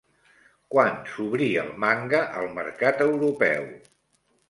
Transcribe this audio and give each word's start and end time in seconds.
Quan 0.75 0.97
s'obrí 1.09 1.51
el 1.65 1.71
manga 1.85 2.25
al 2.41 2.51
mercat 2.59 3.07
europeu? 3.11 3.73